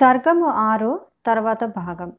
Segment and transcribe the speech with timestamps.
[0.00, 2.12] సర్గము ఆరు తర్వాత భాగం.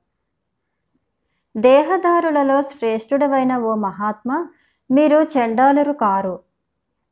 [1.57, 4.47] దేహదారులలో శ్రేష్ఠుడవైన ఓ మహాత్మ
[4.91, 6.39] మీరు చండాలురు కారు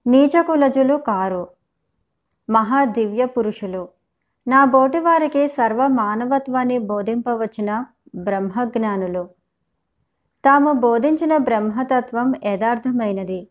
[0.07, 1.47] నీచకులజులు కారు
[2.49, 3.89] మహా దివ్య పురుషులు.
[4.47, 9.29] నా బోటివారికి సర్వ మానవత్వాన్ని బోధింపవచ్చిన బ్రహ్మజ్ఞానులు.
[10.45, 13.47] తాము బోధించిన బ్రహ్మతత్వం యథార్థమైనది.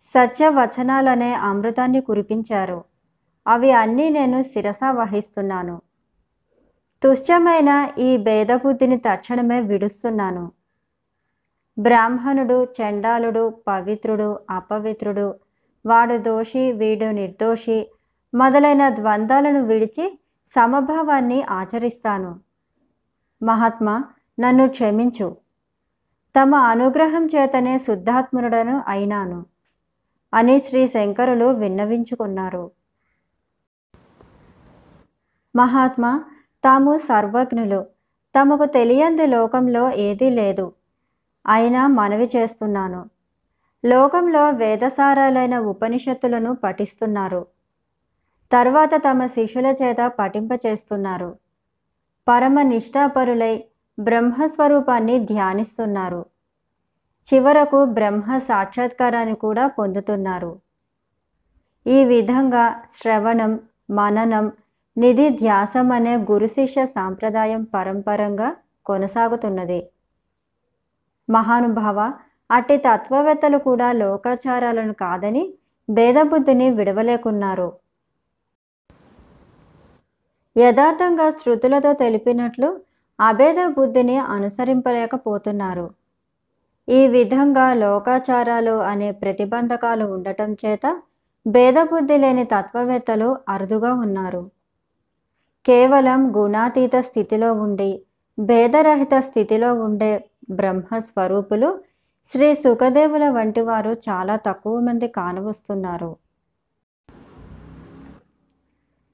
[0.00, 2.84] సత్యవచనాలనే అమృతాన్ని కురిపించారు.
[3.46, 5.87] అవి అన్నీ నేను శిరస వహిస్తున్నాను.
[7.02, 10.52] తుష్టమైన ఈ భేదబుద్ధిని తక్షణమే విడుస్తున్నాను.
[11.78, 15.34] బ్రాహ్మణుడు చండాలుడు పవిత్రుడు అపవిత్రుడు
[15.86, 17.92] వాడు దోషి వీడు నిర్దోషి
[18.34, 22.40] మొదలైన ద్వంద్వాలను విడిచి సమభావాన్ని ఆచరిస్తాను.
[23.42, 24.04] మహాత్మా
[24.40, 25.36] నన్ను క్షమించు.
[26.40, 29.46] తమ అనుగ్రహం చేతనే శుద్ధాత్ముడను అయినాను
[30.34, 32.70] అని శ్రీ శంకరులు విన్నవించుకున్నారు.
[35.56, 36.24] మహాత్మా
[36.68, 37.86] తాము సర్వజ్ఞులు.
[38.40, 40.72] తమకు తెలియంది లోకంలో ఏదీ లేదు.
[41.46, 43.10] అయినా మనవి చేస్తున్నాను.
[43.84, 47.46] లోకంలో వేదసారాలైన ఉపనిషత్తులను పఠిస్తున్నారు.
[48.52, 51.36] తర్వాత తమ శిష్యుల చేత పఠింపచేస్తున్నారు
[52.28, 53.64] పరమ నిష్ఠాపరులై
[54.00, 56.26] బ్రహ్మస్వరూపాన్ని ధ్యానిస్తున్నారు.
[57.34, 60.60] చివరకు బ్రహ్మ సాక్షాత్కారాన్ని కూడా పొందుతున్నారు.
[61.86, 64.52] ఈ విధంగా శ్రవణం మననం
[64.98, 68.56] నిధి ధ్యాసం అనే గురు శిష్య సాంప్రదాయం పరంపరంగా
[68.86, 69.90] కొనసాగుతున్నది.
[71.30, 72.12] మహానుభావ
[72.50, 75.54] అట్టి తత్వవేత్తలు కూడా లోకాచారాలను కాదని
[75.90, 77.72] భేదబుద్ధిని విడవలేకున్నారు.
[80.56, 82.80] యథార్థంగా శృతులతో తెలిపినట్లు
[83.20, 85.90] అభేద బుద్ధిని అనుసరింపలేకపోతున్నారు.
[86.88, 91.02] ఈ విధంగా లోకాచారాలు అనే ప్రతిబంధకాలు ఉండటం చేత
[91.46, 94.57] భేదబుద్ధి లేని తత్వవేత్తలు అరుదుగా ఉన్నారు.
[95.68, 98.02] కేవలం గుణాతీత స్థితిలో ఉండి
[98.38, 101.80] భేదరహిత స్థితిలో ఉండే బ్రహ్మస్వరూపులు
[102.26, 106.16] శ్రీ సుఖదేవుల వంటి వారు చాలా తక్కువ మంది కానవస్తున్నారు.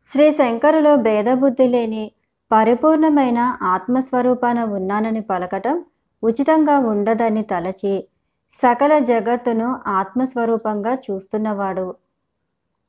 [0.07, 2.13] శ్రీ శంకరులు భేదబుద్ధి లేని
[2.53, 5.85] పరిపూర్ణమైన ఆత్మస్వరూపాన ఉన్నానని పలకటం
[6.23, 8.09] ఉచితంగా ఉండదని తలచి
[8.53, 11.95] సకల జగత్తును ఆత్మస్వరూపంగా చూస్తున్నవాడు.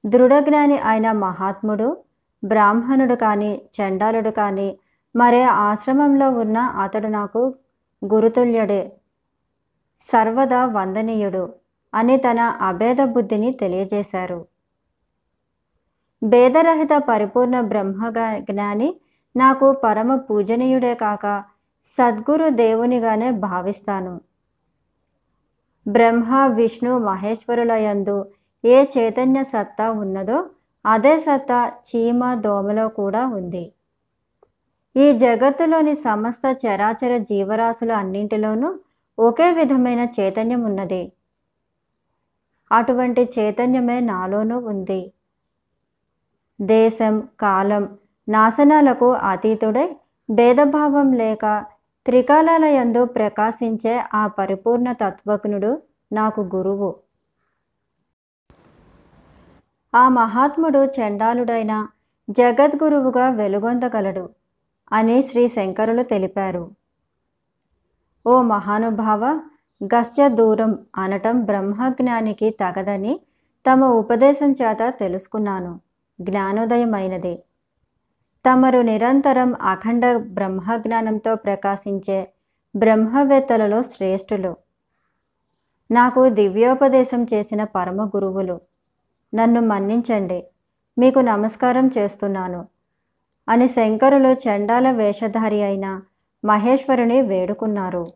[0.05, 2.04] దృఢజ్ఞాని అయిన మహాత్ముడు
[2.45, 4.79] బ్రాహ్మణుడు కానీ చండాలుడు కానీ
[5.15, 7.41] మరే ఆశ్రమంలో ఉన్న అతడు నాకు
[8.01, 8.81] గురుతుల్యుడే
[10.01, 11.53] సర్వదా వందనీయుడు
[11.93, 14.39] అని తన అభేద బుద్ధిని తెలియజేశారు.
[16.23, 18.89] భేదరహిత పరిపూర్ణ బ్రహ్మ జ్ఞాని
[19.35, 21.43] నాకు పరమ పూజనీయుడే కాక
[21.85, 24.21] సద్గురు దేవునిగానే భావిస్తాను.
[25.87, 28.17] బ్రహ్మ విష్ణు మహేశ్వరుల యందు
[28.63, 30.37] ఏ చైతన్య సత్తా ఉన్నదో
[30.85, 33.71] అదే సత్తా చీమ దోమలో కూడా ఉంది.
[34.95, 38.79] ఈ జగత్తులోని సమస్త చరాచర జీవరాశుల అన్నింటిలోనూ
[39.19, 41.11] ఒకే విధమైన చైతన్యం ఉన్నది.
[42.71, 45.11] అటువంటి చైతన్యమే నాలోనూ ఉంది.
[46.61, 47.97] దేశం కాలం
[48.29, 49.95] నాశనాలకు అతీతుడై
[50.29, 51.65] భేదభావం లేక
[52.05, 55.81] త్రికాలాలయందు ప్రకాశించే ఆ పరిపూర్ణ తత్వజ్ఞుడు
[56.11, 57.04] నాకు గురువు.
[59.95, 61.87] ఆ మహాత్ముడు చండాలుడైన
[62.29, 64.29] జగద్గురువుగా వెలుగొందగలడు
[64.93, 66.71] అని శ్రీ శంకరులు తెలిపారు.
[68.27, 69.41] ఓ మహానుభావ
[69.81, 73.19] గస్య దూరం అనటం బ్రహ్మజ్ఞానికి తగదని
[73.65, 75.79] తమ ఉపదేశం చేత తెలుసుకున్నాను.
[76.21, 77.43] జ్ఞానోదయమైనది.
[78.45, 82.27] తమరు నిరంతరం అఖండ బ్రహ్మజ్ఞానంతో ప్రకాశించే
[82.75, 84.55] బ్రహ్మవేత్తలలో శ్రేష్ఠులు.
[85.91, 88.61] నాకు దివ్యోపదేశం చేసిన పరమ గురువులు
[89.33, 90.43] నన్ను మన్నించండి.
[90.97, 92.67] మీకు నమస్కారం చేస్తున్నాను.
[93.49, 96.01] అని శంకరులు చండాల వేషధారి అయిన
[96.45, 98.07] మహేశ్వరుని వేడుకున్నారు.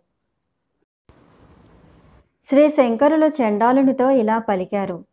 [2.43, 5.05] శ్రీ శంకరులు చండాలునితో ఇలా పలికారు.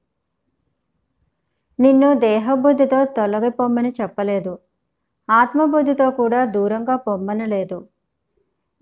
[1.80, 4.58] నిన్ను దేహబుద్ధితో తొలగిపోమ్మని చెప్పలేదు.
[5.30, 7.88] ఆత్మబుద్ధితో కూడా దూరంగా పొమ్మనలేదు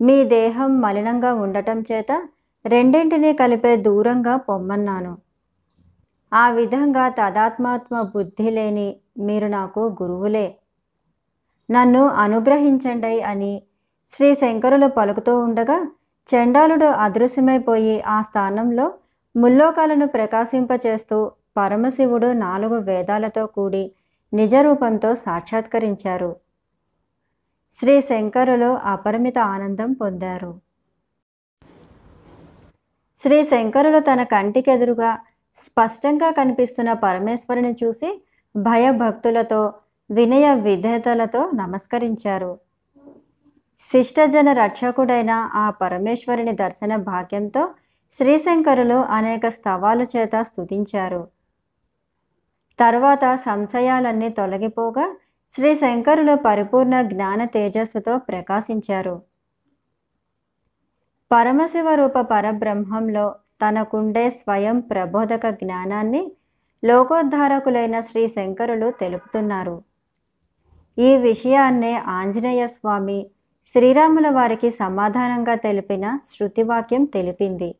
[0.01, 2.27] మీ దేహం మలినంగా ఉండటం చేత
[2.65, 5.24] రెండింటినీ కలిపే దూరంగా పొమ్మన్నాను.
[6.35, 10.57] ఆ విధంగా తదాత్మాత్మ బుద్ధి లేని మీరు నాకు గురువులే.
[11.71, 13.63] నన్ను అనుగ్రహించండి అని
[14.11, 15.77] శ్రీ శంకరులు పలుకుతూ ఉండగా
[16.29, 18.93] చండాలుడు అదృశ్యమైపోయి ఆ స్థానంలో
[19.35, 23.91] ముల్లోకాలను ప్రకాశింపచేస్తూ పరమశివుడు నాలుగు వేదాలతో కూడి
[24.33, 26.35] నిజరూపంతో సాక్షాత్కరించారు.
[27.71, 30.51] శ్రీ శంకరులు అపరిమిత ఆనందం పొందారు.
[33.17, 35.17] శ్రీ శంకరులు తన కంటికెదురుగా
[35.55, 38.23] స్పష్టంగా కనిపిస్తున్న పరమేశ్వరుని చూసి
[38.57, 39.73] భయభక్తులతో
[40.11, 42.59] వినయ విధేతలతో నమస్కరించారు.
[43.81, 47.69] శిష్టజన రక్షకుడైన ఆ పరమేశ్వరుని దర్శన భాగ్యంతో
[48.11, 51.27] శ్రీశంకరులు అనేక స్తవాలు చేత స్తుతించారు.
[52.79, 55.15] తర్వాత సంశయాలన్నీ తొలగిపోగా
[55.51, 59.21] శ్రీశంకరులు పరిపూర్ణ జ్ఞాన తేజస్సుతో ప్రకాశించారు.
[61.31, 66.31] పరమశివ రూప పరబ్రహ్మంలో తనకుండే స్వయం ప్రబోధక జ్ఞానాన్ని
[66.83, 69.83] లోకోద్ధారకులైన శ్రీ శంకరులు తెలుపుతున్నారు.
[70.97, 73.29] ఈ విషయాన్నే ఆంజనేయ స్వామి
[73.71, 77.75] శ్రీరాముల వారికి సమాధానంగా తెలిపిన శృతివాక్యం తెలిపింది.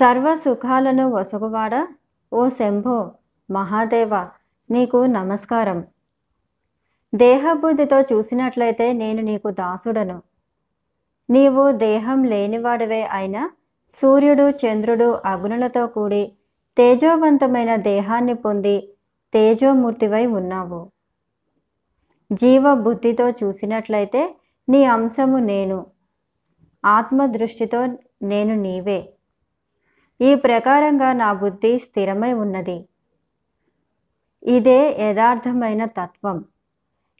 [0.00, 1.88] సర్వ సుఖాలను వసుగువాడ
[2.32, 3.12] ఓ శంభో
[3.50, 4.14] మహాదేవ
[4.70, 5.84] నీకు నమస్కారం.
[7.14, 10.22] దేహబుద్ధితో చూసినట్లయితే నేను నీకు దాసుడను.
[11.30, 13.50] నీవు దేహం లేనివాడివే అయినా
[13.90, 16.32] సూర్యుడు చంద్రుడు అగ్నులతో కూడి
[16.76, 18.88] తేజోవంతమైన దేహాన్ని పొంది
[19.32, 20.90] తేజోమూర్తివై ఉన్నావు.
[22.32, 24.36] జీవ బుద్ధితో చూసినట్లయితే
[24.68, 25.86] నీ అంశము నేను.
[26.84, 27.86] ఆత్మదృష్టితో
[28.22, 29.12] నేను నీవే.
[30.20, 32.88] ఈ ప్రకారంగా నా బుద్ధి స్థిరమై ఉన్నది.
[34.42, 36.44] ఇదే యథార్థమైన తత్వం.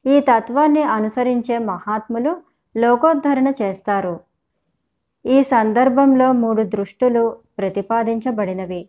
[0.07, 2.43] ఈ తత్వాన్ని అనుసరించే మహాత్ములు
[2.77, 4.21] లోకోద్ధరణ చేస్తారు.
[5.27, 8.89] ఈ సందర్భంలో మూడు దృష్టులు ప్రతిపాదించబడినవి.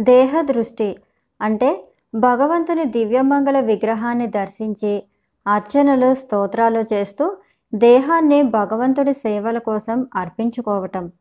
[0.00, 0.96] దేహ దృష్టి
[1.40, 1.84] అంటే
[2.14, 5.02] భగవంతుని దివ్యమంగళ విగ్రహాన్ని దర్శించి
[5.46, 7.36] అర్చనలు స్తోత్రాలు చేస్తూ
[7.74, 11.12] దేహాన్ని భగవంతుడి సేవల కోసం అర్పించుకోవటం.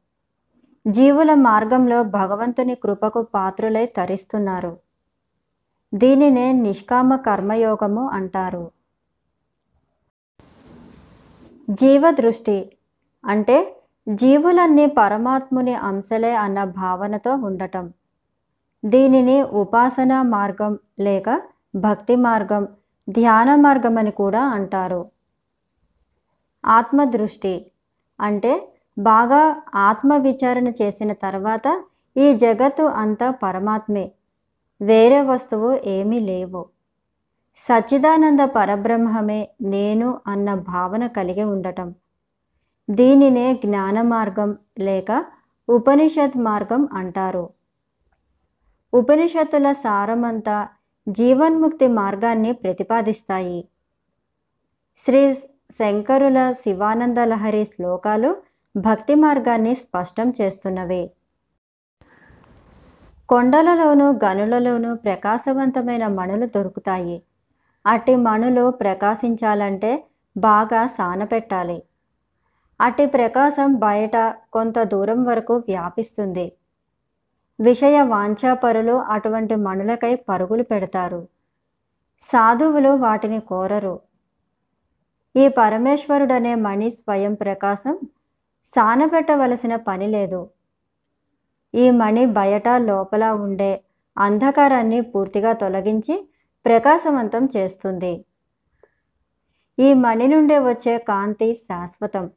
[0.88, 4.78] జీవుల మార్గంలో భగవంతుని కృపకు పాత్రులై తరిస్తున్నారు.
[5.94, 8.77] దీనినే నిష్కామ కర్మయోగము అంటారు.
[11.70, 12.72] జీవదృష్టి
[13.26, 13.78] అంటే
[14.10, 17.94] జీవులన్నీ పరమాత్ముని అంశలే అన్న భావనతో ఉండటం.
[18.86, 21.42] దీనిని ఉపాసనా మార్గం లేక
[21.76, 22.68] భక్తి మార్గం
[23.10, 25.06] ధ్యాన మార్గం అని కూడా అంటారు.
[26.66, 27.72] ఆత్మదృష్టి
[28.20, 31.84] అంటే బాగా ఆత్మ విచారణ చేసిన తర్వాత
[32.18, 34.12] ఈ జగత్తు అంతా పరమాత్మే.
[34.82, 36.70] వేరే వస్తువు ఏమీ లేవు.
[37.66, 41.96] సచ్చిదానంద పరబ్రహ్మమే నేను అన్న భావన కలిగి ఉండటం.
[42.90, 45.26] దీనినే జ్ఞాన మార్గం లేక
[45.70, 47.50] ఉపనిషత్ మార్గం అంటారు.
[48.94, 50.68] ఉపనిషత్తుల సారమంతా
[51.10, 53.68] జీవన్ముక్తి మార్గాన్ని ప్రతిపాదిస్తాయి.
[54.98, 55.34] శ్రీ
[55.72, 58.36] శంకరుల శివానంద లహరి శ్లోకాలు
[58.78, 61.12] భక్తి మార్గాన్ని స్పష్టం చేస్తున్నవే.
[63.30, 67.24] కొండలలోనూ గనులలోనూ ప్రకాశవంతమైన మణులు దొరుకుతాయి.
[67.88, 70.04] అట్టి మణులు ప్రకాశించాలంటే
[70.38, 71.84] బాగా సానపెట్టాలి.
[72.82, 76.52] అట్టి ప్రకాశం బయట కొంత దూరం వరకు వ్యాపిస్తుంది.
[77.60, 81.28] విషయ వాంఛాపరులు అటువంటి మణులకై పరుగులు పెడతారు.
[82.22, 84.00] సాధువులు వాటిని కోరరు.
[85.36, 88.00] ఈ పరమేశ్వరుడనే మణి స్వయం ప్రకాశం
[88.66, 90.50] సానబెట్టవలసిన పని లేదు.
[91.76, 93.82] ఈ మణి బయట లోపల ఉండే
[94.18, 96.16] అంధకారాన్ని పూర్తిగా తొలగించి
[96.68, 98.26] ప్రకాశవంతం చేస్తుంది.
[99.80, 102.32] ఈ మణి నుండి వచ్చే కాంతి శాశ్వతం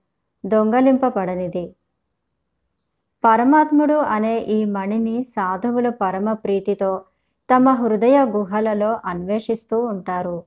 [0.47, 1.65] దొంగలింపబడనిది.
[3.25, 7.05] పరమాత్ముడు అనే ఈ మణిని సాధువులు పరమ ప్రీతితో
[7.50, 10.43] తమ హృదయ గుహలలో అన్వేషిస్తూ ఉంటారు.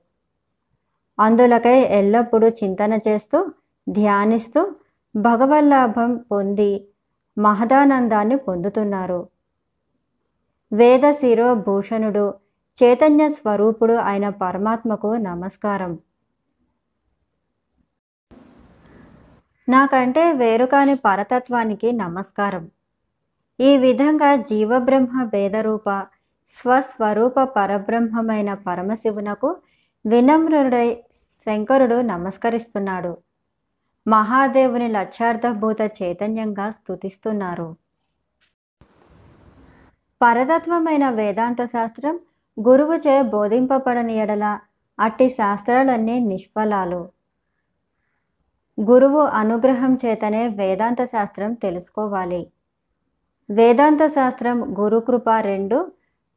[1.18, 3.38] అందులకై ఎల్లప్పుడూ చింతన చేస్తూ
[3.88, 4.72] ధ్యానిస్తూ
[5.16, 6.88] భగవల్లాభం పొంది
[7.38, 9.28] మహదానందాన్ని పొందుతున్నారు.
[10.72, 12.34] వేద శిరోభూషణుడు
[12.82, 15.98] చైతన్య స్వరూపుడు అయిన పరమాత్మకు నమస్కారం.
[19.68, 22.70] నాకంటే వేరుకాని పరతత్వానికి నమస్కారం.
[23.60, 26.06] ఈ విధంగా జీవబ్రహ్మ భేదరూప
[26.50, 29.56] స్వస్వరూప పరబ్రహ్మమైన పరమశివునకు
[30.06, 31.02] వినమ్రుడై
[31.46, 33.18] శంకరుడు నమస్కరిస్తున్నాడు.
[34.08, 37.76] మహాదేవుని లక్ష్యార్థభూత చైతన్యంగా స్తుతిస్తున్నారు.
[40.22, 42.18] పరతత్వమైన వేదాంత శాస్త్రం
[42.56, 44.58] గురువుచే బోధింపబడని ఎడల
[44.98, 47.08] అట్టి శాస్త్రాలన్నీ నిష్ఫలాలు.
[48.78, 52.46] గురువు అనుగ్రహం చేతనే వేదాంత శాస్త్రం తెలుసుకోవాలి.
[53.48, 55.92] వేదాంత శాస్త్రం గురుకృప రెండు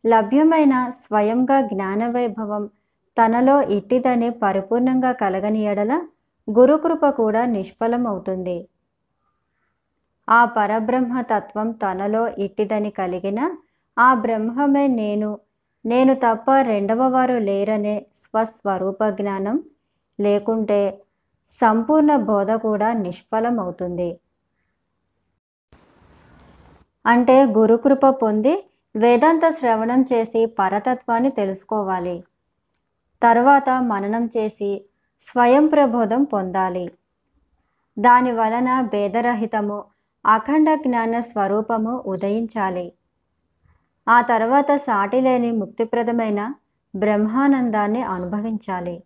[0.06, 2.70] లభ్యమైన స్వయంగా జ్ఞానవైభవం
[3.18, 6.02] తనలో ఇట్టిదని పరిపూర్ణంగా కలగని ఎడల
[6.50, 8.68] గురుకృప కూడా నిష్ఫలమవుతుంది
[10.30, 13.40] ఆ పరబ్రహ్మ తత్వం తనలో ఇట్టిదని కలిగిన
[13.98, 15.40] ఆ బ్రహ్మమే నేను
[15.86, 19.64] నేను తప్ప రెండవ వారు లేరనే స్వస్వరూప జ్ఞానం
[20.20, 21.04] లేకుంటే
[21.50, 24.20] సంపూర్ణ బోధ కూడా నిష్ఫలమవుతుంది.
[27.06, 32.24] అంటే గురుకృప పొంది వేదాంత శ్రవణం చేసి పరతత్వాన్ని తెలుసుకోవాలి.
[33.24, 34.86] తర్వాత మననం చేసి
[35.22, 36.92] స్వయం ప్రబోధం పొందాలి.
[38.00, 39.84] దాని వలన భేదరహితము
[40.26, 42.94] అఖండ జ్ఞాన స్వరూపము ఉదయించాలి.
[44.10, 46.54] ఆ తర్వాత సాటిలేని ముక్తిప్రదమైన
[46.96, 49.04] బ్రహ్మానందాన్ని అనుభవించాలి.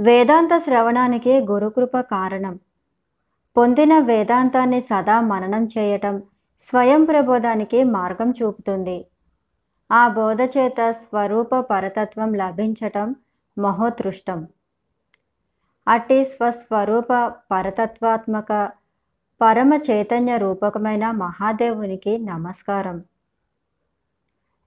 [0.00, 2.58] వేదాంత శ్రవణానికి గురుకృప కారణం.
[3.56, 6.22] పొందిన వేదాంతాన్ని సదా మననం చేయటం
[6.60, 9.04] స్వయం ప్రబోధానికి మార్గం చూపుతుంది.
[9.90, 13.14] ఆ బోధ చేత స్వరూప పరతత్వం లభించటం
[13.58, 14.48] మహోతృష్టం
[15.88, 17.12] అట్టి స్వస్వరూప
[17.50, 18.70] పరతత్వాత్మక
[19.42, 23.04] పరమ చైతన్య రూపకమైన మహాదేవునికి నమస్కారం.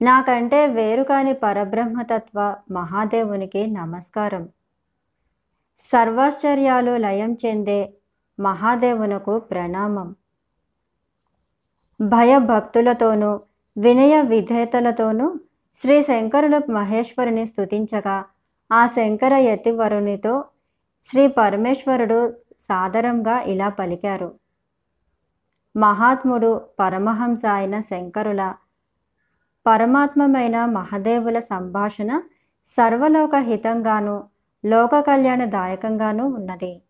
[0.02, 4.50] నాకంటే వేరు కాని పరబ్రహ్మతత్వ మహాదేవునికి నమస్కారం.
[5.80, 7.94] సర్వాశ్చర్యాలు లయం చెందే
[8.40, 10.16] మహాదేవునకు ప్రణామం.
[12.02, 13.40] భయభక్తులతోనూ
[13.78, 15.36] వినయ విధేతలతోనూ
[15.76, 18.26] శ్రీ శంకరుడు మహేశ్వరుని స్థుతించగా
[18.72, 20.46] ఆ శంకర యతివరునితో
[21.04, 24.43] శ్రీ పరమేశ్వరుడు సాదరంగా ఇలా పలికారు.
[25.76, 28.54] మహాత్ముడు పరమహంస అయిన శంకరుల
[29.68, 32.22] పరమాత్మమైన మహదేవుల సంభాషణ
[32.68, 34.24] సర్వలోక హితంగాను
[34.66, 36.82] లోక కళ్యాణదాయకంగానూ ఉన్నది.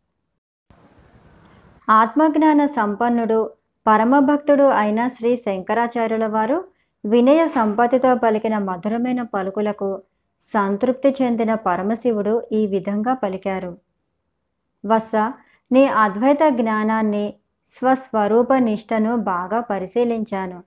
[1.90, 3.50] ఆత్మజ్ఞాన సంపన్నుడు
[3.88, 6.66] పరమభక్తుడు అయిన శ్రీ శంకరాచార్యుల వారు
[7.06, 10.02] వినయ సంపత్తితో పలికిన మధురమైన పలుకులకు
[10.42, 13.78] సంతృప్తి చెందిన పరమశివుడు ఈ విధంగా పలికారు.
[14.86, 15.12] వత్స
[15.72, 17.34] నీ అద్వైత జ్ఞానాన్ని
[17.78, 20.64] స్వస్వరూప నిష్టను బాగా పరిశీలించాను.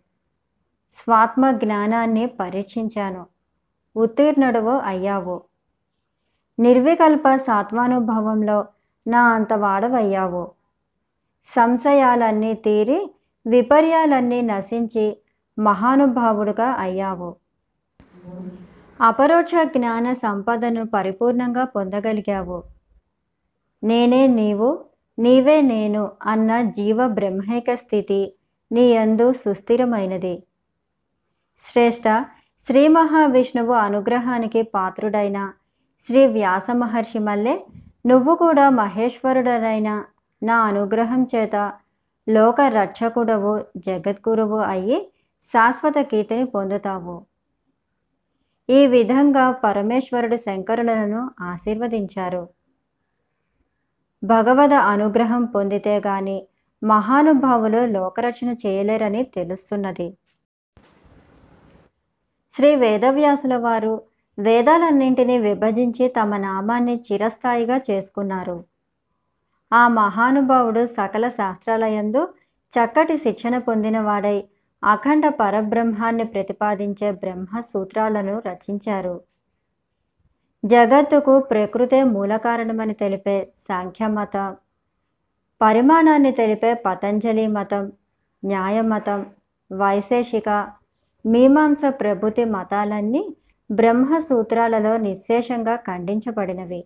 [0.94, 3.26] స్వాత్మ జ్ఞానాన్ని పరీక్షించాను.
[3.96, 5.42] ఉత్తీర్ణుడవు అయ్యావు.
[6.58, 8.66] నిర్వికల్ప సాత్మానుభవంలో
[9.06, 10.50] నా అంతవాడవయ్యావు.
[11.44, 13.10] సంశయాలన్నీ తీరి
[13.46, 15.18] విపర్యాలన్నీ నశించి
[15.58, 17.36] మహానుభావుడుగా అయ్యావు.
[19.00, 22.62] అపరోక్ష జ్ఞాన సంపదను పరిపూర్ణంగా పొందగలిగావు.
[23.84, 24.84] నేనే నీవు
[25.18, 28.32] నీవే నేను అన్న జీవ బ్రహ్మైక స్థితి
[28.72, 30.42] నీ యందు సుస్థిరమైనది.
[31.60, 32.02] శ్రేష్ఠ
[32.66, 35.52] శ్రీ మహావిష్ణువు అనుగ్రహానికి పాత్రుడైన
[36.06, 37.58] శ్రీ వ్యాస మహర్షి మల్లె
[38.06, 40.04] నువ్వు కూడా మహేశ్వరుడనైన
[40.42, 41.72] నా అనుగ్రహం చేత
[42.28, 44.98] లోక రక్షకుడవు జగద్గురువు అయ్యి
[45.44, 47.16] శాశ్వత కీర్తిని పొందుతావు.
[48.68, 52.55] ఈ విధంగా పరమేశ్వరుడు శంకరులను ఆశీర్వదించారు.
[54.24, 56.42] భగవద అనుగ్రహం పొందితే గాని
[56.82, 60.16] మహానుభావులు లోకరచన చేయలేరని తెలుస్తున్నది.
[62.52, 64.02] శ్రీ వేదవ్యాసుల వారు
[64.38, 68.64] వేదాలన్నింటినీ విభజించి తమ నామాన్ని చిరస్థాయిగా చేసుకున్నారు.
[69.72, 72.28] ఆ మహానుభావుడు సకల శాస్త్రాలయందు
[72.72, 74.44] చక్కటి శిక్షణ పొందినవాడై
[74.84, 79.20] అఖండ పరబ్రహ్మాన్ని ప్రతిపాదించే బ్రహ్మ సూత్రాలను రచించారు.
[80.64, 84.56] జగత్తుకు ప్రకృతే మూల కారణమని తెలిపే సాంఖ్యమతం
[85.60, 87.92] పరిమాణాన్ని తెలిపే పతంజలి మతం
[88.44, 89.26] న్యాయమతం
[89.70, 90.48] వైశేషిక
[91.24, 93.22] మీమాంస ప్రభుతి మతాలన్నీ
[93.70, 96.84] బ్రహ్మ సూత్రాలలో నిశ్శేషంగా ఖండించబడినవి.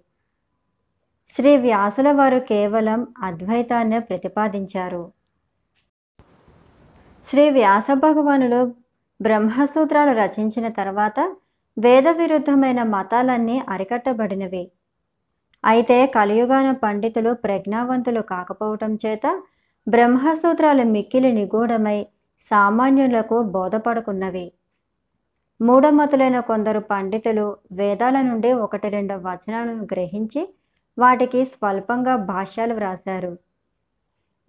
[1.31, 5.03] శ్రీ వ్యాసుల వారు కేవలం అద్వైతాన్ని ప్రతిపాదించారు.
[7.27, 8.61] శ్రీ వ్యాస భగవానులు
[9.21, 11.19] బ్రహ్మసూత్రాలు రచించిన తర్వాత
[11.79, 14.71] వేద విరుద్ధమైన మతాలన్నీ అరికట్టబడినవి.
[15.65, 19.43] అయితే కలియుగాన పండితులు ప్రజ్ఞావంతులు కాకపోవటం చేత
[19.89, 22.07] బ్రహ్మసూత్రాలు మిక్కిలి నిగూఢమై
[22.41, 24.53] సామాన్యులకు బోధపడుకున్నవి.
[25.63, 30.49] మూఢమతులైన కొందరు పండితులు వేదాల నుండి ఒకటి రెండు వచనాలను గ్రహించి
[30.99, 33.39] వాటికి స్వల్పంగా భాష్యాలు వ్రాశారు.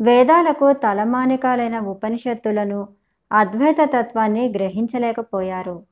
[0.02, 2.88] వేదాలకు తలమానికాలైన ఉపనిషత్తులను
[3.32, 5.91] అద్వైత తత్వాన్ని గ్రహించలేకపోయారు.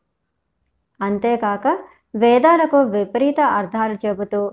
[1.01, 1.67] అంతేకాక
[2.15, 4.51] వేదాలకు విపరీత అర్థాలు చెబుతూ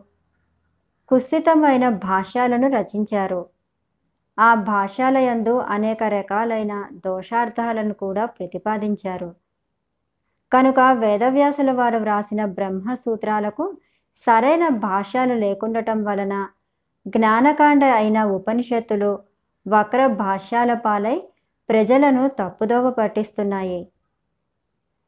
[1.09, 3.47] కుస్థితమైన భాష్యాలను రచించారు.
[4.39, 9.35] ఆ భాష్యాలయందు అనేక రకాలైన దోషార్థాలను కూడా ప్రతిపాదించారు.
[10.53, 13.77] కనుక వేదవ్యాసుల వారు వ్రాసిన బ్రహ్మ సూత్రాలకు
[14.27, 16.47] సరైన భాష్యాలు లేకుండటం వలన
[17.07, 19.19] జ్ఞానకాండ అయిన ఉపనిషత్తులు
[19.69, 21.23] వక్ర భాష్యాల పాలై
[21.69, 23.89] ప్రజలను తప్పుదోవ పట్టిస్తున్నాయి.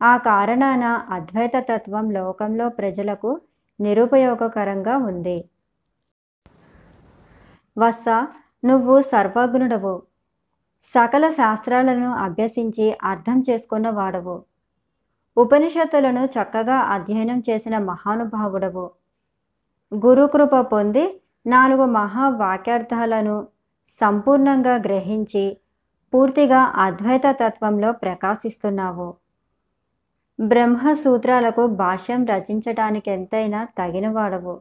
[0.00, 3.40] ఆ కారణాన అద్వైత తత్వం లోకంలో ప్రజలకు
[3.80, 5.38] నిరుపయోగకరంగా ఉంది.
[7.76, 8.04] వత్స
[8.64, 10.02] నువ్వు సర్వజ్ఞుడవు
[10.84, 14.36] సకల శాస్త్రాలను అభ్యసించి అర్థం చేసుకున్న వాడవు.
[15.36, 18.90] ఉపనిషత్తులను చక్కగా అధ్యయనం చేసిన మహానుభావుడవు.
[19.92, 21.04] గురుకృప పొంది
[21.46, 23.36] నాలుగు మహావాక్యార్థాలను
[24.00, 25.44] సంపూర్ణంగా గ్రహించి
[26.12, 29.08] పూర్తిగా అద్వైత తత్వంలో ప్రకాశిస్తున్నావు.
[30.40, 34.60] బ్రహ్మసూత్రాలకు భాష్యం రచించటానికి ఎంతైనా తగినవాడవు.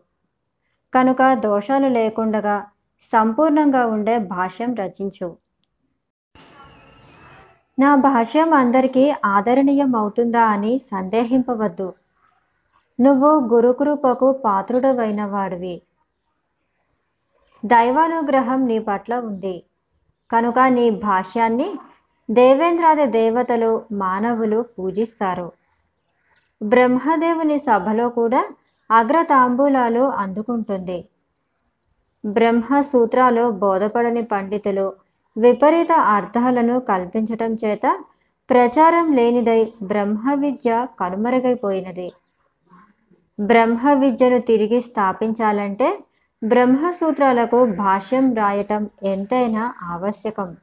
[0.94, 2.66] కనుక దోషాలు లేకుండగా
[3.04, 5.38] సంపూర్ణంగా ఉండే భాష్యం రచించు.
[7.80, 11.94] నా భాష్యం అందరికీ ఆదరణీయం అవుతుందా అని సందేహింపవద్దు.
[13.00, 15.82] నువ్వు గురుకృపకు పాత్రుడవైన వాడివి
[17.66, 19.64] దైవానుగ్రహం నీ పట్ల ఉంది.
[20.32, 21.70] కనుక నీ భాష్యాన్ని
[22.30, 25.52] దేవేంద్రాది దేవతలు మానవులు పూజిస్తారు.
[26.62, 28.50] బ్రహ్మదేవుని సభలో కూడా
[28.92, 31.06] అగ్రతాంబూలాలు అందుకుంటుంది.
[32.26, 34.94] బ్రహ్మ సూత్రాలు బోధపడని పండితులు
[35.38, 38.04] విపరీత అర్థాలను కల్పించటం చేత
[38.50, 42.12] ప్రచారం లేనిదై బ్రహ్మ విద్య కనుమరుగైపోయినది.
[43.40, 46.00] బ్రహ్మ విద్యను తిరిగి స్థాపించాలంటే
[46.44, 50.58] బ్రహ్మసూత్రాలకు భాష్యం రాయటం ఎంతైనా ఆవశ్యకం.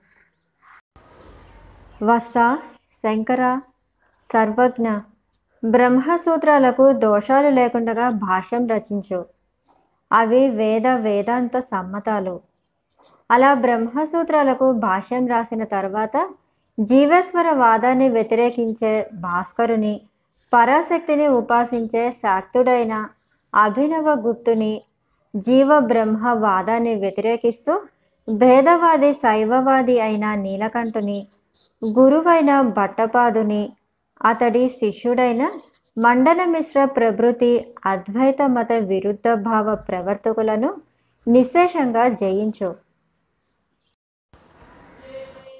[2.03, 2.35] వస్స
[2.93, 3.61] శంకర
[4.21, 4.89] సర్వజ్ఞ
[5.65, 9.27] బ్రహ్మసూత్రాలకు దోషాలు లేకుండా భాష్యం రచించు.
[10.13, 12.41] అవి వేద వేదాంత సమ్మతాలు.
[13.31, 16.29] అలా బ్రహ్మసూత్రాలకు భాష్యం రాసిన తర్వాత
[16.81, 20.01] జీవేశ్వర వాదాన్ని వ్యతిరేకించే భాస్కరుని
[20.53, 23.09] పరాశక్తిని ఉపాసించే శాక్తుడైన
[23.55, 24.83] అభినవ గుప్తుని
[25.37, 27.81] జీవ బ్రహ్మ వాదాన్ని వ్యతిరేకిస్తూ
[28.29, 31.27] భేదవాది శైవవాది అయిన నీలకంఠుని
[31.97, 33.73] గురువైన భట్టపాదుని
[34.25, 35.53] అతడి శిష్యుడైన
[35.99, 37.51] మండల మిశ్ర ప్రభృతి
[37.87, 40.71] అద్వైత మత విరుద్ధ భావ ప్రవర్తకులను
[41.29, 42.71] నిశేషంగా జయించు.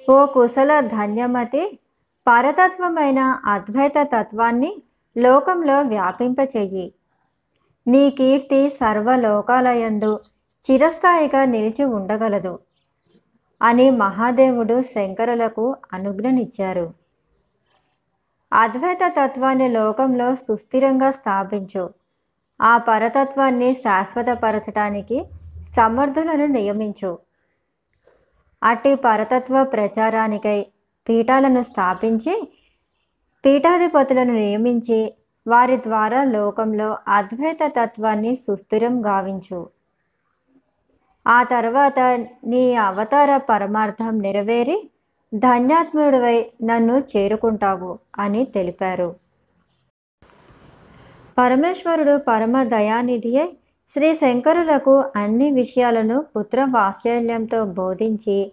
[0.09, 1.79] ఓ కుశల ధన్యమతి
[2.27, 4.71] పరతత్వమైన అద్వైత తత్వాన్ని
[5.17, 6.93] లోకంలో వ్యాపింపచెయ్యి.
[7.87, 10.19] నీ కీర్తి సర్వలోకాలయందు
[10.63, 12.59] చిరస్థాయిగా నిలిచి ఉండగలదు
[13.61, 17.04] అని మహాదేవుడు శంకరులకు అనుజ్ఞనిచ్చారు
[18.55, 21.89] అద్వైత తత్వాన్ని లోకంలో సుస్థిరంగా స్థాపించు.
[22.61, 25.25] ఆ పరతత్వాన్ని శాశ్వతపరచడానికి
[25.75, 27.19] సమర్థులను నియమించు.
[28.63, 30.65] అట్టి పరతత్వ ప్రచారానికై
[31.09, 32.53] పీఠాలను స్థాపించి
[33.45, 35.15] పీఠాధిపతులను నియమించి
[35.47, 39.69] వారి ద్వారా లోకంలో అద్వైత తత్వాన్ని సుస్థిరం గావించు.
[41.27, 41.99] ఆ తర్వాత
[42.45, 44.89] నీ అవతార పరమార్థం నెరవేరి
[45.33, 49.15] ధన్యాత్ముడివై నన్ను చేరుకుంటావు అని తెలిపారు.
[51.37, 53.57] పరమేశ్వరుడు పరమ దయానిధియే
[53.87, 58.51] శ్రీ శంకరులకు అన్ని విషయాలను పుత్ర వాత్సల్యంతో బోధించి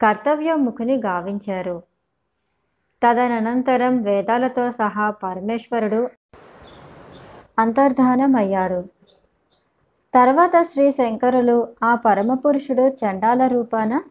[0.00, 1.82] కర్తవ్యముఖుని గావించారు.
[3.02, 6.08] తదనంతరం వేదాలతో సహా పరమేశ్వరుడు
[7.58, 8.88] అంతర్ధానమయ్యారు.
[10.14, 14.02] తర్వాత శ్రీ శంకరులు ఆ పరమపురుషుడు చండాల రూపాన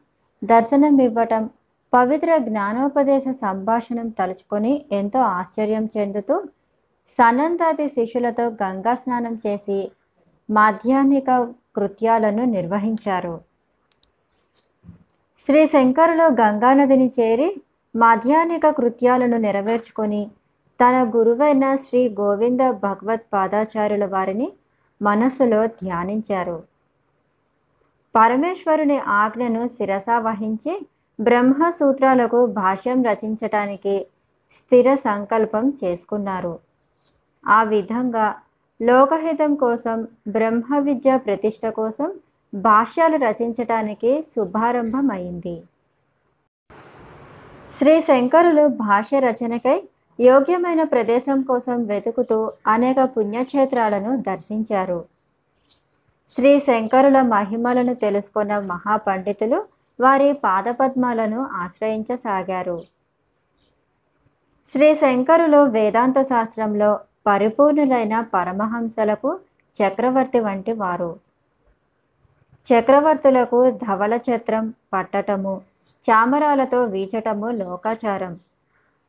[0.43, 1.49] దర్శనమివ్వటం
[1.93, 6.35] పవిత్ర జ్ఞానోపదేశ సంభాషణం తలుచుకొని ఎంతో ఆశ్చర్యం చెందుతూ
[7.09, 9.91] సనంతాది శిష్యులతో గంగా స్నానం చేసి
[10.49, 11.29] మాధ్యాహ్నిక
[11.75, 13.35] కృత్యాలను నిర్వహించారు.
[15.39, 17.49] శ్రీ శంకరులు గంగానదిని చేరి
[17.95, 20.21] మాధ్యాహ్నిక కృత్యాలను నెరవేర్చుకొని
[20.79, 24.47] తన గురువైన శ్రీ గోవింద భగవత్ పాదాచార్యుల వారిని
[25.01, 26.57] మనస్సులో ధ్యానించారు.
[28.15, 30.73] పరమేశ్వరుని ఆజ్ఞను శిరస వహించి
[31.19, 34.05] బ్రహ్మ సూత్రాలకు భాష్యం రచించటానికి
[34.51, 36.59] స్థిర సంకల్పం చేసుకున్నారు.
[37.47, 38.35] ఆ విధంగా
[38.79, 42.09] లోకహితం కోసం బ్రహ్మ విద్య ప్రతిష్ట కోసం
[42.53, 45.63] భాష్యాలు రచించటానికి శుభారంభం అయింది
[47.71, 49.77] శ్రీ శంకరులు భాష్య రచనకై
[50.19, 55.05] యోగ్యమైన ప్రదేశం కోసం వెతుకుతూ అనేక పుణ్యక్షేత్రాలను దర్శించారు.
[56.31, 59.59] శ్రీ శంకరుల మహిమలను తెలుసుకున్న మహాపండితులు
[59.99, 62.83] వారి పాదపద్మాలను ఆశ్రయించసాగారు.
[64.67, 69.39] శ్రీ శంకరులు వేదాంత శాస్త్రంలో పరిపూర్ణులైన పరమహంసలకు
[69.75, 71.19] చక్రవర్తి వంటి వారు.
[72.65, 75.61] చక్రవర్తులకు ధవల ఛత్రం పట్టటము
[76.09, 78.39] చామరాలతో వీచటము లోకాచారం.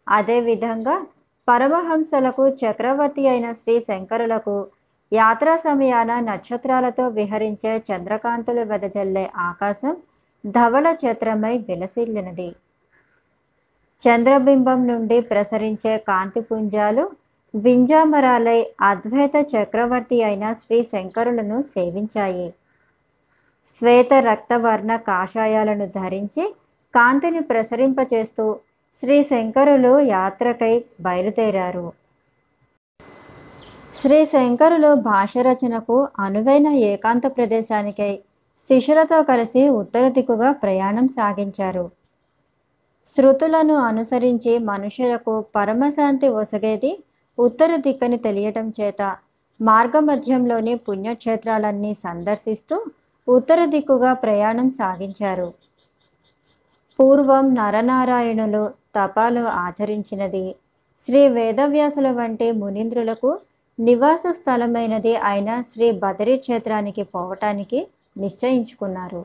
[0.09, 1.07] అదేవిధంగా
[1.49, 4.67] పరమహంసలకు చక్రవర్తి అయిన శ్రీ శంకరులకు
[5.13, 9.97] యాత్రా సమయాన నక్షత్రాలతో విహరించే చంద్రకాంతులు వెదజల్లే ఆకాశం
[10.49, 12.53] ధవళ ఛత్రమై విలసిల్లినది.
[14.01, 17.11] చంద్రబింబం నుండి ప్రసరించే కాంతిపుంజాలు
[17.55, 22.55] వింజామరాలై అద్వైత చక్రవర్తి అయిన శ్రీ శంకరులను సేవించాయి.
[23.79, 26.55] శ్వేత రక్తవర్ణ కాషాయాలను ధరించి
[26.95, 28.57] కాంతిని ప్రసరింపచేస్తూ
[29.01, 31.93] శ్రీ శంకరులు యాత్రకై బయలుదేరారు.
[34.01, 38.19] శ్రీ శంకరులు భాష రచనకు అనువైన ఏకాంత ప్రదేశానికై
[38.71, 41.85] శిష్యులతో కలిసి ఉత్తర దిక్కుగా ప్రయాణం సాగించారు.
[43.07, 46.91] శృతులను అనుసరించి మనుషులకు పరమశాంతి ఒసగేది
[47.39, 49.03] ఉత్తర దిక్కని తెలియటం చేత
[49.61, 52.77] మార్గమధ్యంలోని పుణ్యక్షేత్రాలన్నీ సందర్శిస్తూ
[53.29, 55.49] ఉత్తర దిక్కుగా ప్రయాణం సాగించారు.
[56.99, 58.63] పూర్వం నరనారాయణులు
[58.97, 60.47] తపాలు ఆచరించినది
[61.03, 63.31] శ్రీ వేదవ్యాసుల వంటి మునీంద్రులకు
[63.79, 67.81] నివాస స్థలమైనది అయిన శ్రీ బదరీ క్షేత్రానికి పోవటానికి
[68.19, 69.23] నిశ్చయించుకున్నారు.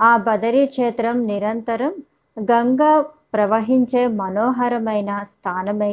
[0.00, 1.94] ఆ బదరీ క్షేత్రం నిరంతరం
[2.36, 2.92] గంగా
[3.34, 5.92] ప్రవహించే మనోహరమైన స్థానమై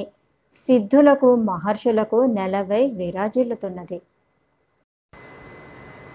[0.55, 4.01] సిద్ధులకు మహర్షులకు నెలవై విరాజిల్లుతున్నది.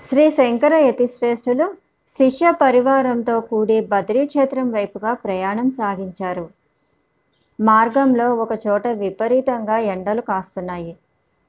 [0.06, 1.66] శ్రీ శంకర యతిశ్రేష్ఠులు
[2.08, 6.48] శిష్య పరివారంతో కూడి బద్రీ క్షేత్రం వైపుగా ప్రయాణం సాగించారు.
[7.60, 10.96] మార్గంలో ఒక చోట విపరీతంగా ఎండలు కాస్తున్నాయి.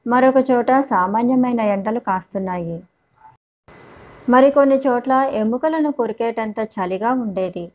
[0.06, 2.78] మరొక చోట సామాన్యమైన ఎండలు కాస్తున్నాయి.
[4.30, 7.72] మరికొన్ని చోట్ల ఎముకలను కొరికేటంత చలిగా ఉండేది.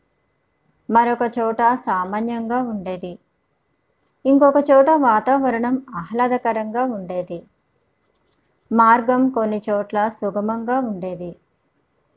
[0.89, 3.19] మరొక చోట సామాన్యంగా ఉండేది.
[4.25, 7.43] ఇంకొక చోట వాతావరణం ఆహ్లాదకరంగా ఉండేది.
[8.71, 11.35] మార్గం కొన్ని చోట్ల సుగమంగా ఉండేది.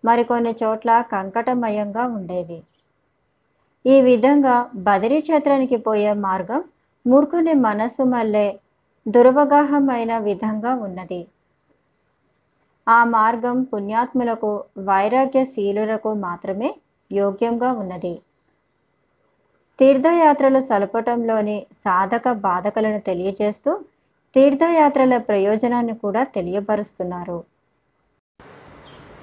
[0.04, 2.62] మరికొన్ని చోట్ల కంకటమయంగా ఉండేది.
[3.86, 6.64] ఈ విధంగా బదిరీ క్షేత్రానికి పోయే మార్గం
[7.06, 8.60] మూర్ఖుని మనస్సు మళ్ళే
[9.08, 11.26] దురవగాహమైన విధంగా ఉన్నది.
[12.86, 16.74] ఆ మార్గం పుణ్యాత్ములకు వైరాగ్యశీలులకు మాత్రమే
[17.10, 18.22] యోగ్యంగా ఉన్నది.
[19.78, 23.80] తీర్థయాత్రలు సలపటంలోని సాధక బాధకలను తెలియజేస్తూ
[24.36, 27.44] తీర్థయాత్రల ప్రయోజనాన్ని కూడా తెలియపరుస్తున్నారు.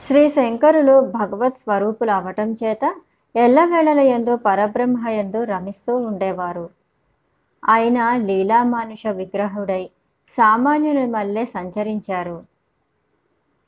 [0.05, 2.95] శ్రీ శంకరులు భగవత్ స్వరూపులు అవటం చేత
[3.35, 6.69] ఎల్లవేళల ఎందు పరబ్రహ్మ ఎందు రమిస్తూ ఉండేవారు.
[7.63, 9.89] ఆయన లీలామానుష విగ్రహుడై
[10.37, 12.37] సామాన్యుని మల్లె సంచరించారు.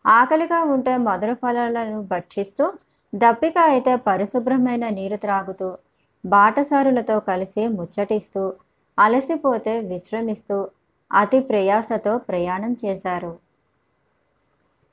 [0.06, 2.66] ఆకలిగా ఉంటే మధుర ఫలాలను భక్షిస్తూ
[3.14, 5.78] దప్పిక అయితే పరిశుభ్రమైన నీరు త్రాగుతూ
[6.26, 8.54] బాటసారులతో కలిసి ముచ్చటిస్తూ
[9.00, 10.70] అలసిపోతే విశ్రమిస్తూ
[11.12, 13.40] అతి ప్రయాసతో ప్రయాణం చేశారు.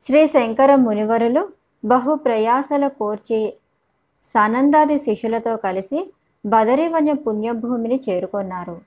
[0.02, 1.48] శ్రీ శంకర మునివరులు
[1.84, 3.54] బహు ప్రయాసల కోర్చి
[4.34, 6.12] సనందాది శిష్యులతో కలిసి
[6.46, 8.80] బదరీవన్య పుణ్యభూమిని చేరుకున్నారు.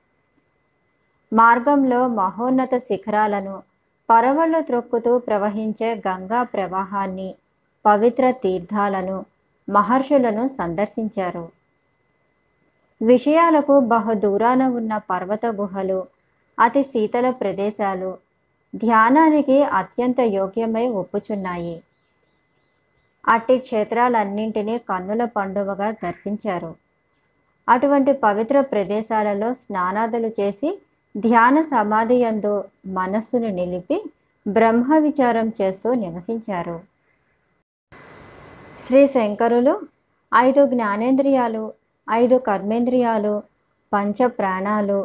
[1.34, 3.64] మార్గంలో మహోన్నత శిఖరాలను
[4.12, 7.36] పరవళ్ళు త్రొక్కుతూ ప్రవహించే గంగా ప్రవాహాన్ని
[7.86, 9.26] పవిత్ర తీర్థాలను
[9.70, 11.50] మహర్షులను సందర్శించారు.
[13.02, 16.08] విషయాలకు బహుదూరాన ఉన్న పర్వత గుహలు
[16.60, 18.18] అతి శీతల ప్రదేశాలు
[18.76, 21.82] ధ్యానానికి అత్యంత యోగ్యమై ఒప్పుచున్నాయి.
[23.28, 26.76] అట్టి క్షేత్రాలన్నింటినీ కన్నుల పండువగా దర్శించారు.
[27.70, 30.70] అటువంటి పవిత్ర ప్రదేశాలలో స్నానాదులు చేసి
[31.16, 32.54] ధ్యాన సమాధి యందు
[32.94, 33.98] మనస్సును నిలిపి
[34.46, 36.78] బ్రహ్మ విచారం చేస్తూ నివసించారు.
[38.80, 39.74] శ్రీ శంకరులు
[40.32, 41.64] ఐదు జ్ఞానేంద్రియాలు
[42.08, 43.34] ఐదు కర్మేంద్రియాలు
[43.92, 45.00] పంచ ప్రాణాలు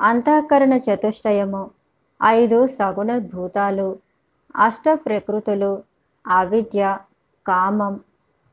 [0.00, 1.62] అంతఃకరణ చతుష్టయము
[2.20, 3.88] ఐదు సగుణ భూతాలు
[4.58, 5.72] అష్ట ప్రకృతులు
[6.24, 6.82] అవిద్య
[7.46, 7.94] కామం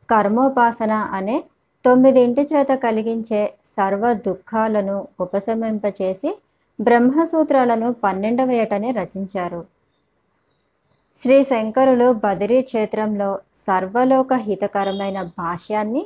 [0.10, 1.38] కర్మోపాసన అనే
[1.86, 3.42] తొమ్మిదింటి చేత కలిగించే
[3.78, 6.30] సర్వ దుఃఖాలను ఉపశమింపచేసి
[6.80, 9.66] బ్రహ్మసూత్రాలను పన్నెండవ ఏటనే రచించారు.
[11.18, 16.06] శ్రీ శంకరులు బదిరీ క్షేత్రంలో సర్వలోక హితకరమైన భాష్యాన్ని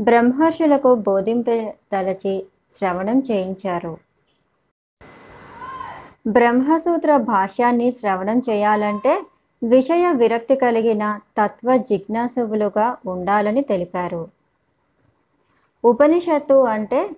[0.00, 2.44] బ్రహ్మర్షులకు బోధింపదలచి
[2.76, 3.98] శ్రవణం చేయించారు.
[6.26, 9.22] బ్రహ్మసూత్ర భాష్యాన్ని శ్రవణం చేయాలంటే
[9.62, 14.28] విషయ విరక్తి కలిగిన తత్వ జిజ్ఞాసువులుగా ఉండాలని తెలిపారు.
[15.84, 17.10] ఉపనిషత్తు అంటే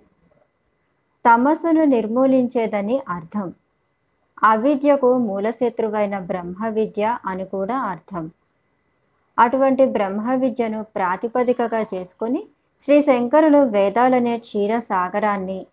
[1.25, 3.53] తమస్సును నిర్మూలించేదని అర్థం.
[4.43, 8.31] అవిద్యకు మూలశత్రువైన బ్రహ్మ విద్య అని కూడా అర్థం.
[9.39, 12.43] అటువంటి బ్రహ్మ విద్యను ప్రాతిపదికగా చేసుకుని
[12.81, 15.67] శ్రీ శంకరులు వేదాలనే క్షీర సాగరాన్ని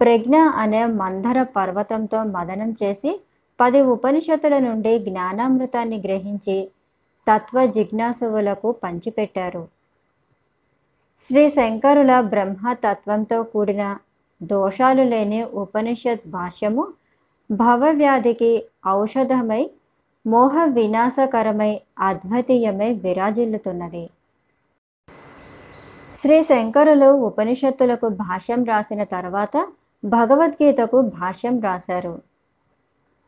[0.00, 3.20] ప్రజ్ఞ అనే మందర పర్వతంతో మదనం చేసి
[3.60, 6.68] పది ఉపనిషత్తుల నుండి జ్ఞానామృతాన్ని గ్రహించి
[7.28, 9.68] తత్వ జిజ్ఞాసువులకు పంచిపెట్టారు.
[11.20, 13.96] శ్రీ శంకరుల బ్రహ్మతత్వంతో కూడిన
[14.52, 16.84] దోషాలు లేని ఉపనిషత్ భాష్యము
[17.50, 19.70] భవవ్యాధికి ఔషధమై
[20.26, 24.10] మోహ వినాశకరమై అద్వితీయమై విరాజిల్లుతున్నది.
[26.20, 29.68] శ్రీ శంకరులు ఉపనిషత్తులకు భాష్యం రాసిన తర్వాత
[30.04, 32.14] భగవద్గీతకు భాష్యం రాశారు.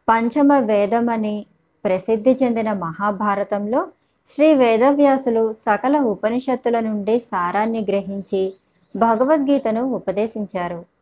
[0.09, 1.47] పంచమ వేదమని
[1.85, 3.81] ప్రసిద్ధి చెందిన మహాభారతంలో
[4.27, 8.55] శ్రీ వేదవ్యాసులు సకల ఉపనిషత్తుల నుండి సారాన్ని గ్రహించి
[8.97, 10.96] భగవద్గీతను ఉపదేశించారు.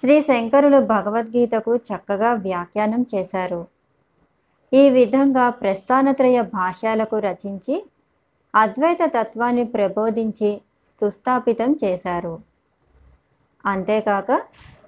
[0.00, 3.66] శ్రీ శంకరులు భగవద్గీతకు చక్కగా వ్యాఖ్యానం చేశారు.
[4.72, 7.84] ఈ విధంగా ప్రస్థానత్రయ భాష్యాలకు రచించి
[8.54, 10.60] అద్వైత తత్వాన్ని ప్రబోధించి
[11.00, 12.38] సుస్థాపితం చేశారు.
[13.66, 14.32] అంతేకాక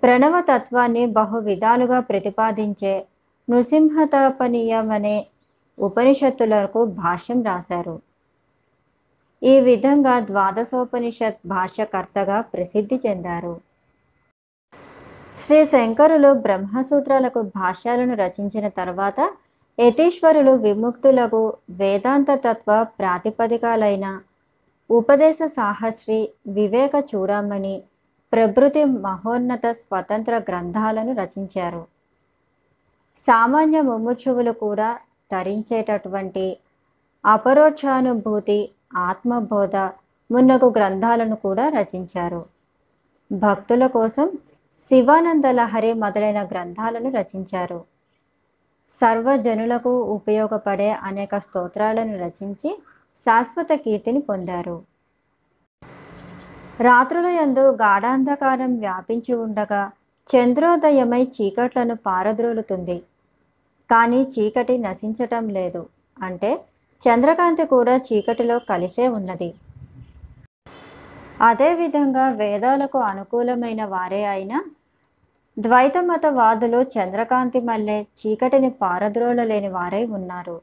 [0.02, 3.06] ప్రణవతత్వాన్ని బహు విధాలుగా ప్రతిపాదించే
[3.50, 5.26] నృసింహతాపనీయం అనే
[5.78, 8.00] ఉపనిషత్తులకు భాష్యం రాశారు.
[9.42, 13.54] ఈ విధంగా ద్వాదశోపనిషత్ భాష్యకర్తగా ప్రసిద్ధి చెందారు.
[15.36, 19.20] శ్రీ శంకరులు బ్రహ్మసూత్రాలకు భాష్యాలను రచించిన తర్వాత
[19.78, 24.06] యతీశ్వరులు విముక్తులకు వేదాంత తత్వ ప్రాతిపదికాలైన
[24.90, 27.74] ఉపదేశ సాహస్రి వివేక చూడమని
[28.32, 31.82] ప్రభృతి మహోన్నత స్వతంత్ర గ్రంథాలను రచించారు.
[33.26, 34.88] సామాన్య ముముక్షువులు కూడా
[35.32, 36.46] ధరించేటటువంటి
[37.24, 38.58] అపరోక్షానుభూతి
[38.96, 39.76] ఆత్మబోధ
[40.30, 42.42] మున్నకు గ్రంథాలను కూడా రచించారు.
[43.30, 44.28] భక్తుల కోసం
[44.80, 47.84] శివానంద లహరి మొదలైన గ్రంథాలను రచించారు.
[49.00, 52.70] సర్వజనులకు ఉపయోగపడే అనేక స్తోత్రాలను రచించి
[53.16, 54.82] శాశ్వత కీర్తిని పొందారు.
[56.80, 59.90] రాత్రుల యందు గాఢాంధకారం వ్యాపించి ఉండగా
[60.28, 62.98] చంద్రోదయమై చీకట్లను పారద్రోలుతుంది.
[63.90, 65.86] కానీ చీకటి నశించటం లేదు.
[66.22, 66.50] అంటే
[67.02, 69.54] చంద్రకాంతి కూడా చీకటిలో కలిసే ఉన్నది.
[71.40, 74.64] అదేవిధంగా వేదాలకు అనుకూలమైన వారే అయినా
[75.58, 80.60] ద్వైత మతవాదులు చంద్రకాంతి మల్లె చీకటిని పారద్రోలలేని వారై ఉన్నారు.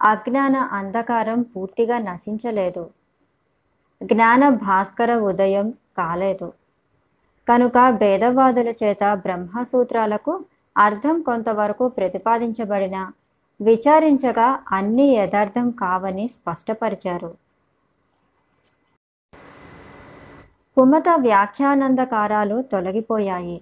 [0.00, 2.90] అజ్ఞాన అంధకారం పూర్తిగా నశించలేదు.
[4.02, 6.52] జ్ఞాన భాస్కర ఉదయం కాలేదు.
[7.48, 10.44] కనుక భేదవాదుల చేత బ్రహ్మసూత్రాలకు
[10.76, 13.10] అర్థం కొంతవరకు ప్రతిపాదించబడిన
[13.60, 17.51] విచారించగా అన్నీ యథార్థం కావని స్పష్టపరిచారు.
[20.76, 23.60] కుమత వ్యాఖ్యానందకారాలు తొలగిపోయాయి.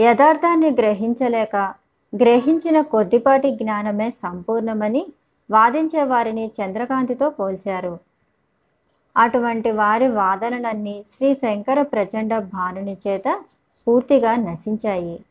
[0.00, 1.74] యథార్థాన్ని గ్రహించలేక
[2.16, 5.06] గ్రహించిన కొద్దిపాటి జ్ఞానమే సంపూర్ణమని
[5.50, 7.98] వాదించే వారిని చంద్రకాంతితో పోల్చారు.
[9.16, 13.42] అటువంటి వారి వాదనలన్నీ శ్రీ శంకర ప్రచండ భానుని చేత
[13.86, 15.24] పూర్తిగా నశించాయి.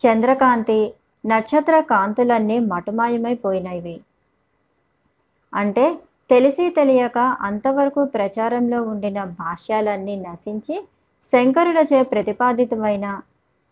[0.00, 0.94] చంద్రకాంతి
[1.26, 4.00] నక్షత్ర కాంతులన్నీ మటుమాయమైపోయినవి.
[5.54, 5.98] అంటే
[6.30, 10.76] తెలిసి తెలియక అంతవరకు ప్రచారంలో ఉండిన భాష్యాలన్నీ నశించి
[11.32, 13.06] శంకరులచే ప్రతిపాదితమైన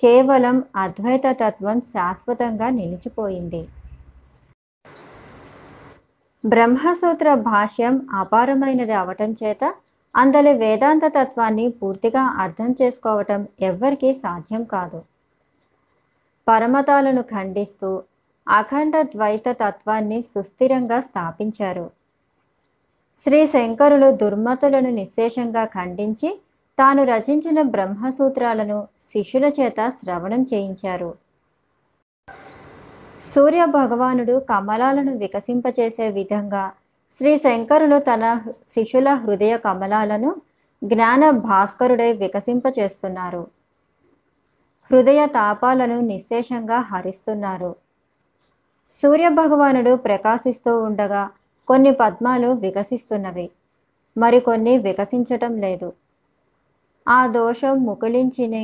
[0.03, 3.69] కేవలం అద్వైత తత్వం శాశ్వతంగా నిలిచిపోయింది.
[6.45, 9.65] బ్రహ్మసూత్ర భాష్యం అపారమైనది అవటం చేత
[10.15, 15.01] అందలి వేదాంత తత్వాన్ని పూర్తిగా అర్థం చేసుకోవటం ఎవ్వరికీ సాధ్యం కాదు.
[16.47, 17.91] పరమతాలను ఖండిస్తూ
[18.47, 21.87] అఖండ ద్వైత తత్వాన్ని సుస్థిరంగా స్థాపించారు.
[23.19, 26.41] శ్రీ శంకరులు దుర్మతులను నిశ్శేషంగా ఖండించి
[26.79, 31.15] తాను రచించిన బ్రహ్మసూత్రాలను శిష్యుల చేత శ్రవణం చేయించారు.
[33.35, 36.73] సూర్య భగవానుడు కమలాలను వికసింపచేసే విధంగా
[37.13, 40.37] శ్రీ శంకరులు తన శిష్యుల హృదయ కమలాలను
[40.85, 43.47] జ్ఞాన భాస్కరుడై వికసింపచేస్తున్నారు.
[44.91, 47.77] హృదయ తాపాలను నిశ్శేషంగా హరిస్తున్నారు.
[49.03, 51.31] సూర్య భగవానుడు ప్రకాశిస్తూ ఉండగా
[51.69, 53.51] కొన్ని పద్మాలు వికసిస్తున్నవి
[54.17, 55.93] మరికొన్ని వికసించటం లేదు.
[57.09, 58.55] ఆ దోషం ముకులించిన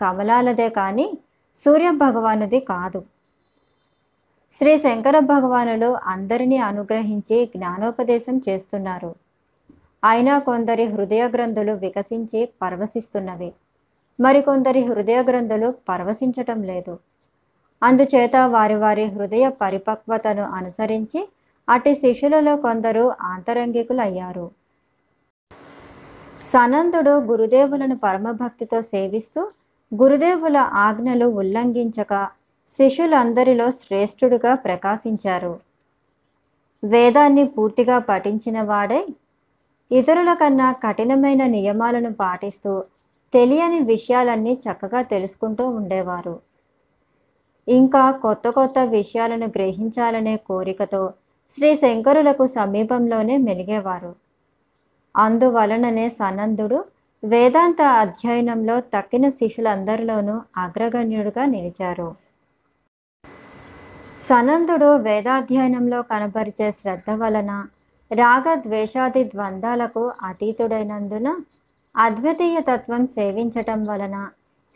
[0.00, 1.06] కమలాలదే కానీ
[1.58, 3.00] సూర్య భగవానుది కాదు.
[4.52, 9.14] శ్రీ శంకర భగవానులు అందరినీ అనుగ్రహించి జ్ఞానోపదేశం చేస్తున్నారు.
[10.04, 13.52] అయినా కొందరి హృదయ గ్రంథులు వికసించి పరవశిస్తున్నవి
[14.20, 16.98] మరికొందరి హృదయ గ్రంథులు పరవశించటం లేదు.
[17.82, 21.20] అందుచేత వారి వారి హృదయ పరిపక్వతను అనుసరించి
[21.68, 24.50] అటు శిష్యులలో కొందరు ఆంతరంగికులయ్యారు
[26.52, 29.50] సనందుడు గురుదేవులను పరమభక్తితో సేవిస్తూ
[29.92, 32.28] గురుదేవుల ఆజ్ఞలు ఉల్లంఘించక
[32.68, 35.60] శిష్యులందరిలో శ్రేష్ఠుడుగా ప్రకాశించారు.
[36.84, 39.06] వేదాన్ని పూర్తిగా పఠించిన వాడే
[39.90, 42.84] ఇతరుల కన్నా కఠినమైన నియమాలను పాటిస్తూ
[43.32, 46.40] తెలియని విషయాలన్నీ చక్కగా తెలుసుకుంటూ ఉండేవారు.
[47.68, 51.12] ఇంకా కొత్త కొత్త విషయాలను గ్రహించాలనే కోరికతో
[51.50, 54.12] శ్రీ శంకరులకు సమీపంలోనే మెలిగేవారు.
[55.14, 56.78] అందువలననే సనందుడు
[57.22, 62.08] వేదాంత అధ్యయనంలో తక్కిన శిష్యులందరిలోనూ అగ్రగణ్యుడుగా నిలిచారు.
[64.28, 67.52] సనందుడు వేదాధ్యయనంలో కనబరిచే శ్రద్ధ వలన
[68.10, 71.28] రాగ ద్వేషాది ద్వంద్వాలకు అతీతుడైనందున
[71.94, 74.16] అద్వితీయ తత్వం సేవించటం వలన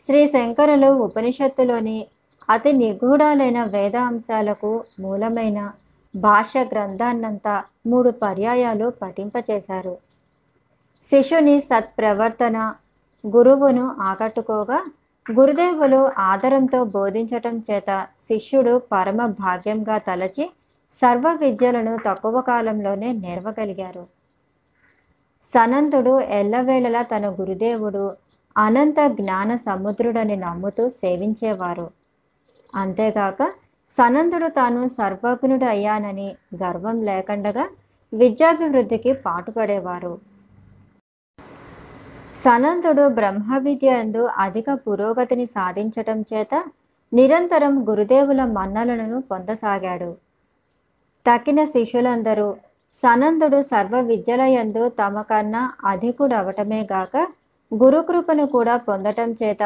[0.01, 1.97] శ్రీ శంకరులు ఉపనిషత్తులోని
[2.49, 5.59] అతి నిగూఢాలైన వేద అంశాలకు మూలమైన
[6.15, 9.97] భాష గ్రంథాన్నంతా మూడు పర్యాయాలు పఠింపచేశారు.
[11.09, 12.75] శిష్యుని సత్ప్రవర్తన
[13.27, 14.85] గురువును ఆకట్టుకోగా
[15.31, 20.49] గురుదేవులు ఆదరంతో బోధించటం చేత శిష్యుడు పరమ భాగ్యంగా తలచి
[20.91, 24.07] సర్వ విద్యలను తక్కువ కాలంలోనే నేర్వగలిగారు.
[25.53, 28.11] సనంతుడు ఎల్లవేళలా తన గురుదేవుడు
[28.57, 31.91] అనంత జ్ఞాన సముద్రుడని నమ్ముతూ సేవించేవారు.
[32.75, 33.51] అంతేగాక
[33.97, 37.65] సనందుడు తాను సర్వజ్ఞుడు అయ్యానని గర్వం లేకుండగా
[38.13, 40.19] విద్యాభివృద్ధికి పాటుపడేవారు.
[42.43, 46.53] సనందుడు బ్రహ్మ విద్యందు అధిక పురోగతిని సాధించటం చేత
[47.13, 50.17] నిరంతరం గురుదేవుల మన్నలను పొందసాగాడు.
[51.25, 52.55] తక్కిన శిష్యులందరూ
[52.95, 57.17] సనందుడు సర్వ విద్యలయందు తమ కన్నా అధికుడవటమే గాక
[57.71, 59.63] గురుకృపను కూడా పొందటం చేత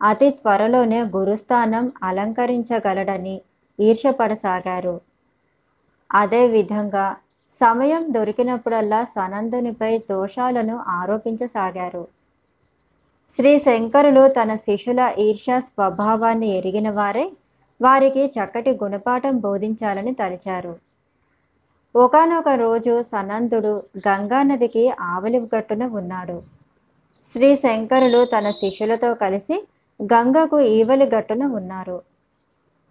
[0.00, 3.36] అతి త్వరలోనే గురుస్థానం అలంకరించగలడని
[3.80, 5.00] ఈర్షపడసాగారు
[6.12, 7.16] అదేవిధంగా
[7.60, 12.08] సమయం దొరికినప్పుడల్లా సనందునిపై దోషాలను ఆరోపించసాగారు.
[13.30, 17.32] శ్రీ శంకరులు తన శిష్యుల ఈర్ష్యా స్వభావాన్ని ఎరిగిన వారే
[17.82, 20.76] వారికి చక్కటి గుణపాఠం బోధించాలని తలిచారు.
[21.96, 26.42] ఒకనొక రోజు సనందుడు గంగానదికి ఆవలి గట్టున ఉన్నాడు.
[27.32, 29.66] శ్రీ శంకరులు తన శిష్యులతో కలిసి
[30.02, 32.09] గంగకు ఈవలి గట్టున ఉన్నారు.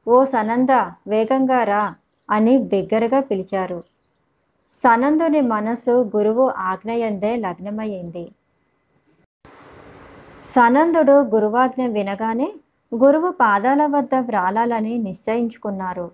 [0.09, 0.71] ఓ సనంద
[1.07, 1.83] వేగంగా రా
[2.29, 3.79] అని బిగ్గరగా పిలిచారు.
[4.73, 8.25] సనందుని మనస్సు గురువు ఆజ్ఞయందే లగ్నమయ్యింది.
[10.55, 12.47] సనందుడు గురువాజ్ఞ వినగానే
[12.91, 16.07] గురువు పాదాల వద్ద వ్రాలాలని నిశ్చయించుకున్నారు.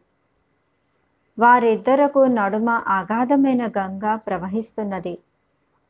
[1.38, 5.16] వారిద్దరకు నడుమ అగాధమైన గంగ ప్రవహిస్తున్నది.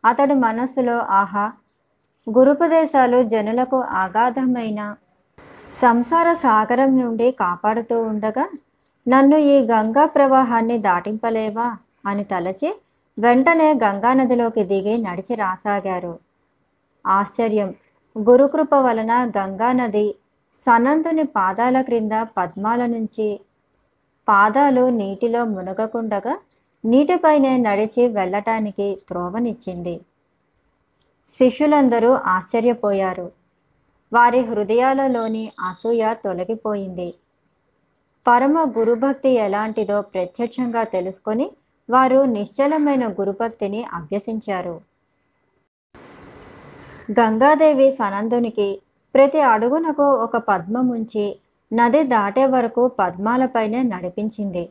[0.03, 1.45] అతడి మనస్సులో ఆహా
[2.27, 4.81] గురుపదేశాలు జనులకు అగాధమైన
[5.75, 8.45] సంసార సాగరం నుండి కాపాడుతూ ఉండగా
[9.05, 11.67] నన్ను ఈ గంగా ప్రవాహాన్ని దాటింపలేవా?
[12.05, 12.69] అని తలచి
[13.17, 16.13] వెంటనే గంగానదిలోకి దిగి నడిచి రాసాగారు.
[17.05, 17.69] ఆశ్చర్యం!
[18.15, 20.05] గురుకృప వలన గంగానది
[20.55, 23.27] సనంతుని పాదాల క్రింద పద్మాల నుంచి
[24.27, 26.33] పాదాలు నీటిలో మునగకుండగా
[26.83, 29.95] నీటిపైనే నడిచి వెళ్ళటానికి త్రోవనిచ్చింది.
[31.29, 33.27] శిష్యులందరూ ఆశ్చర్యపోయారు.
[34.15, 37.09] వారి హృదయాలలోని అసూయ తొలగిపోయింది.
[38.25, 41.47] పరమ గురుభక్తి ఎలాంటిదో ప్రత్యక్షంగా తెలుసుకొని
[41.89, 44.75] వారు నిశ్చలమైన గురుభక్తిని అభ్యసించారు.
[47.19, 48.69] గంగాదేవి సనందునికి
[49.15, 51.25] ప్రతి అడుగునకు ఒక పద్మముంచి
[51.71, 54.65] నది దాటే వరకు పద్మాలపైనే నడిపించింది.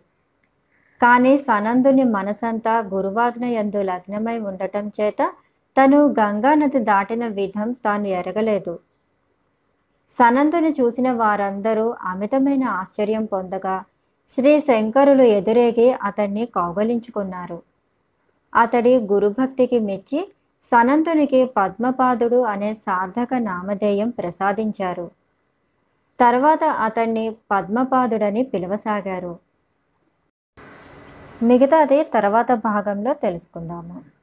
[1.00, 5.20] కానీ సనందుని మనసంతా గురువాజ్ఞ యందు లగ్నమై ఉండటం చేత
[5.76, 8.74] తను గంగా నది దాటిన విధం తాను ఎరగలేదు.
[10.10, 13.84] సనంతుని చూసిన వారందరూ అమితమైన ఆశ్చర్యం పొందగా
[14.30, 17.62] శ్రీ శంకరులు ఎదురేగి అతన్ని కౌగలించుకున్నారు.
[18.54, 25.10] అతడి గురుభక్తికి మెచ్చి సనంతునికి పద్మపాదుడు అనే సార్థక నామధేయం ప్రసాదించారు.
[26.20, 29.38] తర్వాత అతన్ని పద్మపాదుడని పిలవసాగారు.
[31.42, 34.13] మిగతాది తర్వాత భాగంలో తెలుసుకుందాము.